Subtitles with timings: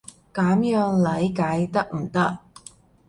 [0.33, 2.39] 噉樣理解得唔得？